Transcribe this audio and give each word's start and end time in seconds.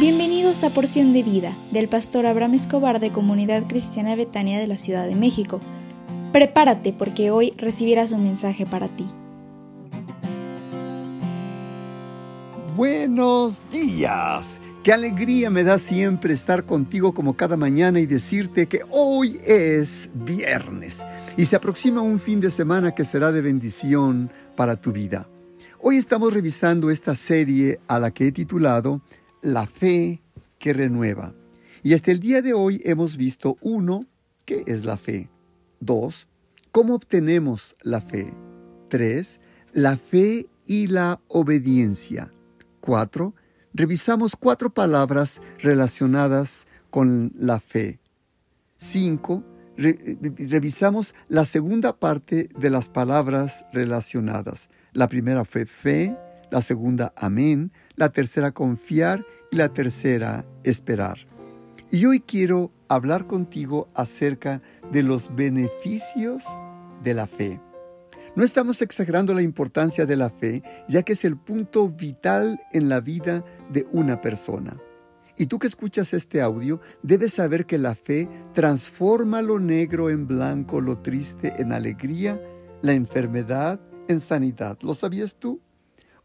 Bienvenidos 0.00 0.64
a 0.64 0.70
Porción 0.70 1.12
de 1.12 1.22
Vida 1.22 1.54
del 1.72 1.86
pastor 1.86 2.24
Abraham 2.24 2.54
Escobar 2.54 3.00
de 3.00 3.12
Comunidad 3.12 3.66
Cristiana 3.68 4.16
Betania 4.16 4.58
de 4.58 4.66
la 4.66 4.78
Ciudad 4.78 5.06
de 5.06 5.14
México. 5.14 5.60
Prepárate 6.32 6.94
porque 6.94 7.30
hoy 7.30 7.52
recibirás 7.58 8.10
un 8.10 8.22
mensaje 8.22 8.64
para 8.64 8.88
ti. 8.88 9.04
Buenos 12.74 13.60
días. 13.70 14.58
Qué 14.82 14.94
alegría 14.94 15.50
me 15.50 15.64
da 15.64 15.76
siempre 15.76 16.32
estar 16.32 16.64
contigo 16.64 17.12
como 17.12 17.36
cada 17.36 17.58
mañana 17.58 18.00
y 18.00 18.06
decirte 18.06 18.68
que 18.68 18.80
hoy 18.88 19.38
es 19.44 20.08
viernes 20.14 21.04
y 21.36 21.44
se 21.44 21.56
aproxima 21.56 22.00
un 22.00 22.18
fin 22.18 22.40
de 22.40 22.50
semana 22.50 22.94
que 22.94 23.04
será 23.04 23.32
de 23.32 23.42
bendición 23.42 24.32
para 24.56 24.80
tu 24.80 24.92
vida. 24.92 25.28
Hoy 25.78 25.98
estamos 25.98 26.32
revisando 26.32 26.90
esta 26.90 27.14
serie 27.14 27.80
a 27.86 27.98
la 27.98 28.12
que 28.12 28.28
he 28.28 28.32
titulado 28.32 29.02
La 29.42 29.66
fe 29.66 30.22
que 30.58 30.72
renueva. 30.72 31.34
Y 31.82 31.94
hasta 31.94 32.10
el 32.10 32.20
día 32.20 32.42
de 32.42 32.52
hoy 32.52 32.80
hemos 32.84 33.16
visto 33.16 33.56
uno, 33.62 34.06
¿qué 34.44 34.64
es 34.66 34.84
la 34.84 34.96
fe? 34.96 35.30
Dos, 35.80 36.28
¿cómo 36.72 36.94
obtenemos 36.94 37.74
la 37.80 38.00
fe? 38.00 38.34
Tres, 38.88 39.40
la 39.72 39.96
fe 39.96 40.46
y 40.66 40.88
la 40.88 41.20
obediencia. 41.28 42.30
Cuatro, 42.80 43.34
revisamos 43.72 44.36
cuatro 44.36 44.70
palabras 44.70 45.40
relacionadas 45.58 46.66
con 46.90 47.32
la 47.34 47.60
fe. 47.60 47.98
Cinco, 48.76 49.42
revisamos 49.76 51.14
la 51.28 51.44
segunda 51.44 51.98
parte 51.98 52.50
de 52.58 52.70
las 52.70 52.90
palabras 52.90 53.64
relacionadas. 53.72 54.68
La 54.92 55.08
primera 55.08 55.44
fue 55.44 55.64
fe, 55.66 56.16
la 56.50 56.62
segunda 56.62 57.12
amén, 57.16 57.72
la 57.96 58.10
tercera 58.10 58.52
confiar 58.52 59.24
y 59.50 59.56
la 59.56 59.72
tercera 59.72 60.44
esperar. 60.64 61.18
Y 61.90 62.06
hoy 62.06 62.20
quiero 62.20 62.72
hablar 62.88 63.26
contigo 63.26 63.88
acerca 63.94 64.62
de 64.92 65.02
los 65.02 65.34
beneficios 65.34 66.44
de 67.02 67.14
la 67.14 67.26
fe. 67.26 67.60
No 68.36 68.44
estamos 68.44 68.80
exagerando 68.80 69.34
la 69.34 69.42
importancia 69.42 70.06
de 70.06 70.16
la 70.16 70.30
fe, 70.30 70.62
ya 70.88 71.02
que 71.02 71.14
es 71.14 71.24
el 71.24 71.36
punto 71.36 71.88
vital 71.88 72.60
en 72.72 72.88
la 72.88 73.00
vida 73.00 73.44
de 73.72 73.88
una 73.92 74.20
persona. 74.20 74.76
Y 75.36 75.46
tú 75.46 75.58
que 75.58 75.66
escuchas 75.66 76.12
este 76.12 76.40
audio, 76.40 76.80
debes 77.02 77.34
saber 77.34 77.66
que 77.66 77.78
la 77.78 77.94
fe 77.94 78.28
transforma 78.52 79.42
lo 79.42 79.58
negro 79.58 80.10
en 80.10 80.26
blanco, 80.26 80.80
lo 80.80 80.98
triste 80.98 81.54
en 81.60 81.72
alegría, 81.72 82.40
la 82.82 82.92
enfermedad 82.92 83.80
en 84.06 84.20
sanidad. 84.20 84.78
¿Lo 84.82 84.94
sabías 84.94 85.36
tú? 85.36 85.60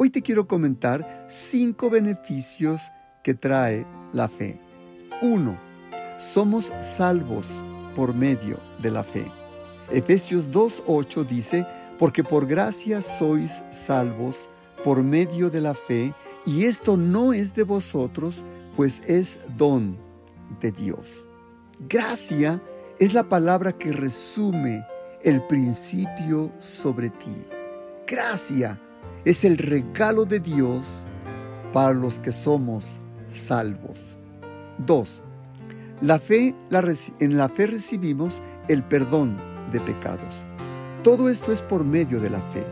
Hoy 0.00 0.10
te 0.10 0.22
quiero 0.22 0.46
comentar 0.46 1.26
cinco 1.28 1.90
beneficios 1.90 2.80
que 3.24 3.34
trae 3.34 3.84
la 4.12 4.28
fe. 4.28 4.60
Uno, 5.22 5.58
somos 6.18 6.72
salvos 6.96 7.48
por 7.96 8.14
medio 8.14 8.60
de 8.80 8.92
la 8.92 9.02
fe. 9.02 9.26
Efesios 9.90 10.52
2.8 10.52 11.26
dice, 11.26 11.66
porque 11.98 12.22
por 12.22 12.46
gracia 12.46 13.02
sois 13.02 13.50
salvos 13.72 14.48
por 14.84 15.02
medio 15.02 15.50
de 15.50 15.60
la 15.60 15.74
fe, 15.74 16.14
y 16.46 16.66
esto 16.66 16.96
no 16.96 17.32
es 17.32 17.52
de 17.56 17.64
vosotros, 17.64 18.44
pues 18.76 19.02
es 19.04 19.40
don 19.56 19.98
de 20.60 20.70
Dios. 20.70 21.26
Gracia 21.88 22.62
es 23.00 23.14
la 23.14 23.28
palabra 23.28 23.72
que 23.72 23.90
resume 23.90 24.86
el 25.24 25.44
principio 25.48 26.52
sobre 26.60 27.10
ti. 27.10 27.34
Gracia 28.06 28.80
es 29.24 29.44
el 29.44 29.58
regalo 29.58 30.24
de 30.24 30.40
Dios 30.40 31.06
para 31.72 31.92
los 31.92 32.18
que 32.18 32.32
somos 32.32 32.98
salvos. 33.28 34.16
2. 34.86 35.22
La 36.00 36.18
fe, 36.18 36.54
en 37.18 37.36
la 37.36 37.48
fe 37.48 37.66
recibimos 37.66 38.40
el 38.68 38.82
perdón 38.84 39.36
de 39.72 39.80
pecados. 39.80 40.34
Todo 41.02 41.28
esto 41.28 41.52
es 41.52 41.62
por 41.62 41.84
medio 41.84 42.20
de 42.20 42.30
la 42.30 42.40
fe. 42.52 42.64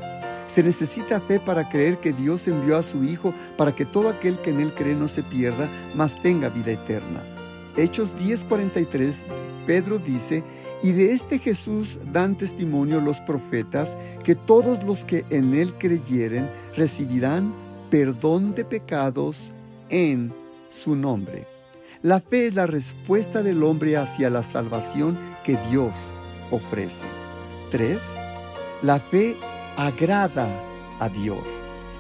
Se 0.47 0.63
necesita 0.63 1.21
fe 1.21 1.41
para 1.41 1.69
creer 1.69 1.99
que 1.99 2.13
Dios 2.13 2.47
envió 2.47 2.77
a 2.77 2.83
su 2.83 3.03
Hijo 3.03 3.35
para 3.57 3.75
que 3.75 3.85
todo 3.85 4.09
aquel 4.09 4.41
que 4.41 4.51
en 4.51 4.61
Él 4.61 4.73
cree 4.75 4.95
no 4.95 5.09
se 5.09 5.23
pierda, 5.23 5.69
mas 5.95 6.21
tenga 6.23 6.49
vida 6.49 6.73
eterna. 6.73 7.23
Hechos 7.77 8.11
10:43, 8.17 9.25
Pedro 9.67 9.99
dice, 9.99 10.43
y 10.83 10.93
de 10.93 11.13
este 11.13 11.39
Jesús 11.39 11.99
dan 12.13 12.37
testimonio 12.37 13.01
los 13.01 13.21
profetas 13.21 13.97
que 14.25 14.35
todos 14.35 14.83
los 14.85 15.05
que 15.05 15.25
en 15.31 15.55
Él 15.55 15.75
creyeren 15.75 16.49
recibirán 16.77 17.53
perdón 17.91 18.55
de 18.55 18.65
pecados 18.65 19.51
en 19.89 20.33
su 20.71 20.95
nombre. 20.95 21.47
La 22.03 22.21
fe 22.21 22.49
es 22.49 22.55
la 22.55 22.67
respuesta 22.67 23.43
del 23.43 23.63
hombre 23.63 23.97
hacia 23.97 24.31
la 24.31 24.43
salvación 24.43 25.19
que 25.45 25.59
Dios 25.71 25.93
ofrece. 26.51 27.07
3. 27.71 28.01
La 28.83 29.01
fe 29.01 29.37
agrada 29.77 30.49
a 31.01 31.09
Dios. 31.09 31.47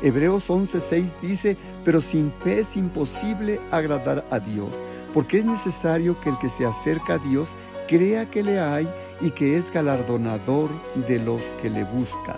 Hebreos 0.02 0.50
11:6 0.50 1.12
dice, 1.22 1.56
pero 1.84 2.00
sin 2.00 2.30
fe 2.44 2.60
es 2.60 2.76
imposible 2.76 3.60
agradar 3.70 4.26
a 4.30 4.38
Dios, 4.38 4.68
porque 5.16 5.38
es 5.38 5.46
necesario 5.46 6.20
que 6.20 6.28
el 6.28 6.36
que 6.36 6.50
se 6.50 6.66
acerca 6.66 7.14
a 7.14 7.18
Dios 7.18 7.48
crea 7.88 8.30
que 8.30 8.42
le 8.42 8.60
hay 8.60 8.86
y 9.22 9.30
que 9.30 9.56
es 9.56 9.72
galardonador 9.72 10.68
de 11.08 11.18
los 11.18 11.42
que 11.62 11.70
le 11.70 11.84
buscan. 11.84 12.36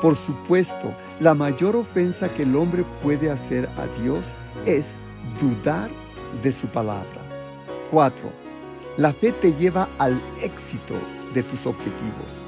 Por 0.00 0.14
supuesto, 0.14 0.94
la 1.18 1.34
mayor 1.34 1.74
ofensa 1.74 2.32
que 2.32 2.44
el 2.44 2.54
hombre 2.54 2.84
puede 3.02 3.28
hacer 3.28 3.68
a 3.76 3.88
Dios 4.00 4.34
es 4.66 4.98
dudar 5.40 5.90
de 6.44 6.52
su 6.52 6.68
palabra. 6.68 7.26
4. 7.90 8.30
La 8.98 9.12
fe 9.12 9.32
te 9.32 9.52
lleva 9.54 9.88
al 9.98 10.22
éxito 10.40 10.94
de 11.34 11.42
tus 11.42 11.66
objetivos. 11.66 12.44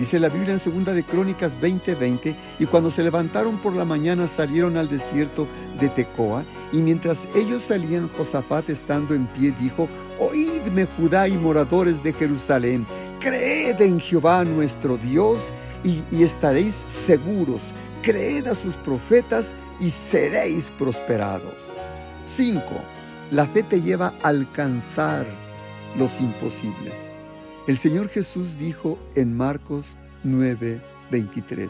Dice 0.00 0.18
la 0.18 0.30
Biblia 0.30 0.54
en 0.54 0.84
2 0.84 0.94
de 0.94 1.04
Crónicas 1.04 1.60
20:20, 1.60 2.34
y 2.58 2.64
cuando 2.64 2.90
se 2.90 3.02
levantaron 3.02 3.58
por 3.58 3.74
la 3.74 3.84
mañana 3.84 4.28
salieron 4.28 4.78
al 4.78 4.88
desierto 4.88 5.46
de 5.78 5.90
Tecoa, 5.90 6.42
y 6.72 6.80
mientras 6.80 7.28
ellos 7.34 7.60
salían, 7.60 8.08
Josafat 8.08 8.70
estando 8.70 9.12
en 9.12 9.26
pie 9.26 9.54
dijo, 9.60 9.90
Oídme 10.18 10.86
Judá 10.86 11.28
y 11.28 11.32
moradores 11.32 12.02
de 12.02 12.14
Jerusalén, 12.14 12.86
creed 13.18 13.78
en 13.82 14.00
Jehová 14.00 14.42
nuestro 14.42 14.96
Dios 14.96 15.52
y, 15.84 16.02
y 16.10 16.22
estaréis 16.22 16.74
seguros, 16.74 17.74
creed 18.00 18.46
a 18.46 18.54
sus 18.54 18.76
profetas 18.76 19.54
y 19.80 19.90
seréis 19.90 20.70
prosperados. 20.78 21.56
5. 22.24 22.62
La 23.32 23.44
fe 23.44 23.62
te 23.64 23.82
lleva 23.82 24.14
a 24.22 24.28
alcanzar 24.28 25.26
los 25.94 26.22
imposibles. 26.22 27.10
El 27.66 27.76
Señor 27.76 28.08
Jesús 28.08 28.56
dijo 28.56 28.98
en 29.14 29.36
Marcos 29.36 29.94
9:23, 30.24 31.68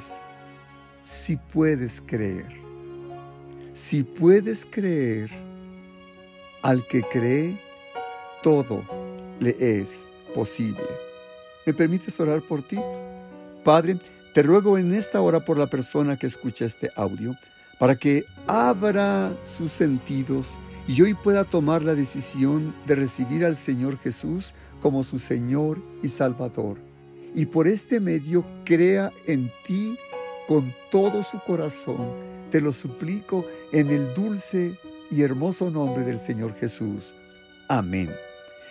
si 1.04 1.36
puedes 1.36 2.00
creer, 2.00 2.46
si 3.74 4.04
puedes 4.04 4.64
creer, 4.64 5.30
al 6.62 6.86
que 6.86 7.02
cree, 7.02 7.60
todo 8.42 8.84
le 9.40 9.56
es 9.58 10.06
posible. 10.32 10.88
¿Me 11.66 11.74
permites 11.74 12.20
orar 12.20 12.40
por 12.42 12.62
ti? 12.62 12.78
Padre, 13.64 13.98
te 14.32 14.42
ruego 14.44 14.78
en 14.78 14.94
esta 14.94 15.20
hora 15.20 15.44
por 15.44 15.58
la 15.58 15.68
persona 15.68 16.16
que 16.16 16.28
escucha 16.28 16.66
este 16.66 16.90
audio, 16.94 17.34
para 17.80 17.96
que 17.96 18.24
abra 18.46 19.32
sus 19.44 19.72
sentidos 19.72 20.56
y 20.86 21.02
hoy 21.02 21.14
pueda 21.14 21.44
tomar 21.44 21.82
la 21.82 21.94
decisión 21.94 22.74
de 22.86 22.94
recibir 22.94 23.44
al 23.44 23.56
Señor 23.56 23.98
Jesús 23.98 24.54
como 24.80 25.04
su 25.04 25.18
Señor 25.18 25.78
y 26.02 26.08
Salvador. 26.08 26.78
Y 27.34 27.46
por 27.46 27.68
este 27.68 28.00
medio 28.00 28.44
crea 28.64 29.12
en 29.26 29.50
ti 29.66 29.96
con 30.48 30.74
todo 30.90 31.22
su 31.22 31.38
corazón. 31.40 32.08
Te 32.50 32.60
lo 32.60 32.72
suplico 32.72 33.44
en 33.72 33.90
el 33.90 34.14
dulce 34.14 34.78
y 35.10 35.22
hermoso 35.22 35.70
nombre 35.70 36.04
del 36.04 36.18
Señor 36.18 36.54
Jesús. 36.56 37.14
Amén. 37.68 38.10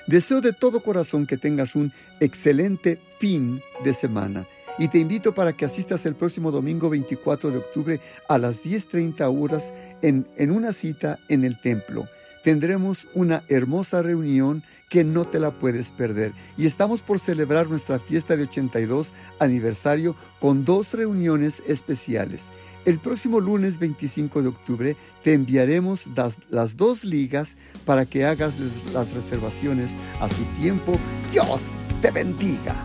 Deseo 0.07 0.41
de 0.41 0.53
todo 0.53 0.81
corazón 0.81 1.25
que 1.25 1.37
tengas 1.37 1.75
un 1.75 1.93
excelente 2.19 2.99
fin 3.19 3.61
de 3.83 3.93
semana 3.93 4.45
y 4.77 4.87
te 4.87 4.97
invito 4.97 5.33
para 5.33 5.53
que 5.53 5.65
asistas 5.65 6.05
el 6.05 6.15
próximo 6.15 6.51
domingo 6.51 6.89
24 6.89 7.51
de 7.51 7.57
octubre 7.57 7.99
a 8.27 8.37
las 8.37 8.63
10.30 8.63 9.41
horas 9.41 9.73
en, 10.01 10.27
en 10.35 10.51
una 10.51 10.71
cita 10.71 11.19
en 11.29 11.45
el 11.45 11.59
templo 11.61 12.07
tendremos 12.43 13.07
una 13.13 13.43
hermosa 13.47 14.01
reunión 14.01 14.63
que 14.89 15.03
no 15.03 15.25
te 15.25 15.39
la 15.39 15.51
puedes 15.51 15.91
perder. 15.91 16.33
Y 16.57 16.65
estamos 16.65 17.01
por 17.01 17.19
celebrar 17.19 17.69
nuestra 17.69 17.99
fiesta 17.99 18.35
de 18.35 18.43
82 18.43 19.11
aniversario 19.39 20.15
con 20.39 20.65
dos 20.65 20.93
reuniones 20.93 21.61
especiales. 21.67 22.47
El 22.85 22.97
próximo 22.97 23.39
lunes 23.39 23.77
25 23.77 24.41
de 24.41 24.47
octubre 24.47 24.97
te 25.23 25.33
enviaremos 25.33 26.05
las, 26.49 26.77
dos 26.77 27.03
ligas 27.03 27.55
para 27.85 28.05
que 28.05 28.25
hagas 28.25 28.55
las 28.93 29.13
reservaciones 29.13 29.91
a 30.19 30.29
su 30.29 30.43
tiempo. 30.59 30.93
Dios 31.31 31.61
te 32.01 32.09
bendiga. 32.11 32.81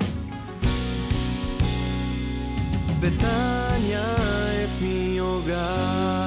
es 4.65 4.81
mi 4.81 5.21
hogar. 5.21 6.24